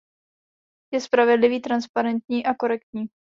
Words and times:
Je 0.93 1.01
spravedlivý, 1.01 1.61
transparentní 1.61 2.45
a 2.45 2.53
korektní. 2.55 3.05